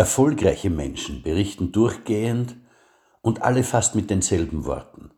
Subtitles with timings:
[0.00, 2.56] Erfolgreiche Menschen berichten durchgehend
[3.20, 5.10] und alle fast mit denselben Worten,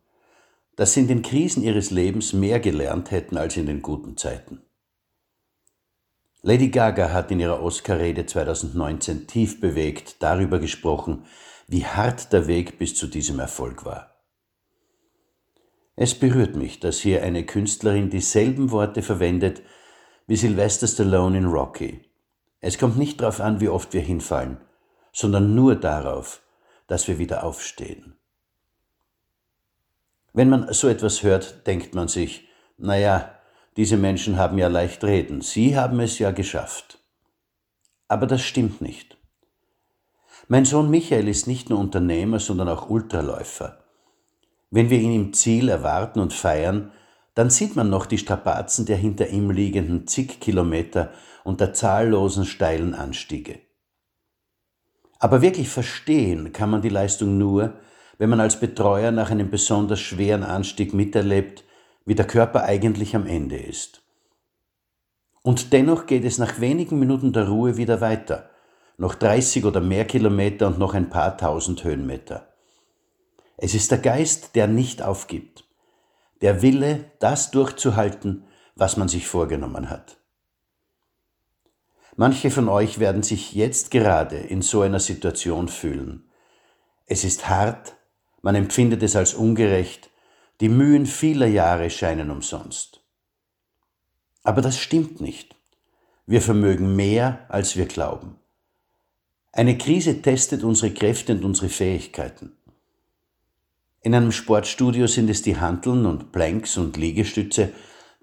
[0.74, 4.60] dass sie in den Krisen ihres Lebens mehr gelernt hätten als in den guten Zeiten.
[6.40, 11.27] Lady Gaga hat in ihrer Oscar-Rede 2019 tief bewegt darüber gesprochen,
[11.69, 14.17] wie hart der Weg bis zu diesem Erfolg war.
[15.95, 19.62] Es berührt mich, dass hier eine Künstlerin dieselben Worte verwendet
[20.27, 22.01] wie Sylvester Stallone in Rocky.
[22.59, 24.59] Es kommt nicht darauf an, wie oft wir hinfallen,
[25.12, 26.43] sondern nur darauf,
[26.86, 28.16] dass wir wieder aufstehen.
[30.32, 33.34] Wenn man so etwas hört, denkt man sich, naja,
[33.77, 36.98] diese Menschen haben ja leicht reden, sie haben es ja geschafft.
[38.08, 39.19] Aber das stimmt nicht.
[40.48, 43.78] Mein Sohn Michael ist nicht nur Unternehmer, sondern auch Ultraläufer.
[44.70, 46.92] Wenn wir ihn im Ziel erwarten und feiern,
[47.34, 51.12] dann sieht man noch die Strapazen der hinter ihm liegenden zig Kilometer
[51.44, 53.61] und der zahllosen steilen Anstiege.
[55.22, 57.75] Aber wirklich verstehen kann man die Leistung nur,
[58.19, 61.62] wenn man als Betreuer nach einem besonders schweren Anstieg miterlebt,
[62.05, 64.03] wie der Körper eigentlich am Ende ist.
[65.43, 68.50] Und dennoch geht es nach wenigen Minuten der Ruhe wieder weiter,
[68.98, 72.48] noch 30 oder mehr Kilometer und noch ein paar tausend Höhenmeter.
[73.56, 75.62] Es ist der Geist, der nicht aufgibt,
[76.41, 78.43] der Wille, das durchzuhalten,
[78.75, 80.17] was man sich vorgenommen hat.
[82.17, 86.31] Manche von euch werden sich jetzt gerade in so einer Situation fühlen.
[87.07, 87.97] Es ist hart,
[88.43, 90.11] man empfindet es als ungerecht,
[90.61, 93.03] die Mühen vieler Jahre scheinen umsonst.
[94.43, 95.55] Aber das stimmt nicht.
[96.27, 98.37] Wir vermögen mehr, als wir glauben.
[99.53, 102.53] Eine Krise testet unsere Kräfte und unsere Fähigkeiten.
[104.01, 107.73] In einem Sportstudio sind es die Hanteln und Planks und Liegestütze,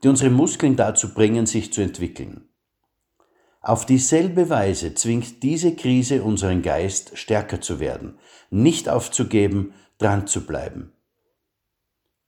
[0.04, 2.49] die unsere Muskeln dazu bringen, sich zu entwickeln.
[3.62, 8.18] Auf dieselbe Weise zwingt diese Krise unseren Geist, stärker zu werden,
[8.50, 10.94] nicht aufzugeben, dran zu bleiben.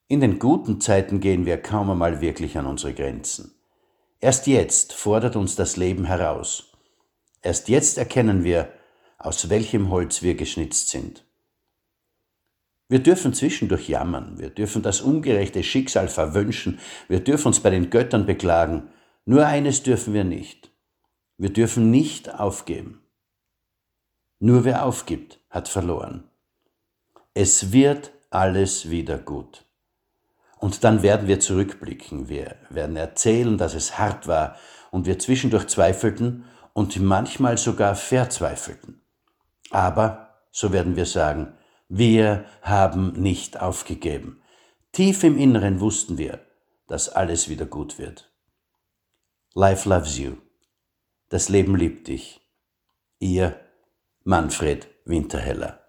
[0.10, 3.56] In den guten Zeiten gehen wir kaum einmal wirklich an unsere Grenzen.
[4.20, 6.74] Erst jetzt fordert uns das Leben heraus.
[7.42, 8.74] Erst jetzt erkennen wir,
[9.18, 11.26] aus welchem Holz wir geschnitzt sind.
[12.90, 17.90] Wir dürfen zwischendurch jammern, wir dürfen das ungerechte Schicksal verwünschen, wir dürfen uns bei den
[17.90, 18.90] Göttern beklagen,
[19.24, 20.71] nur eines dürfen wir nicht.
[21.42, 23.02] Wir dürfen nicht aufgeben.
[24.38, 26.30] Nur wer aufgibt, hat verloren.
[27.34, 29.66] Es wird alles wieder gut.
[30.60, 34.56] Und dann werden wir zurückblicken, wir werden erzählen, dass es hart war
[34.92, 39.02] und wir zwischendurch zweifelten und manchmal sogar verzweifelten.
[39.72, 41.58] Aber, so werden wir sagen,
[41.90, 44.44] wir haben nicht aufgegeben.
[44.92, 46.40] Tief im Inneren wussten wir,
[46.86, 48.32] dass alles wieder gut wird.
[49.56, 50.36] Life loves you.
[51.32, 52.42] Das Leben liebt dich.
[53.20, 53.58] Ihr
[54.26, 55.81] Manfred Winterheller.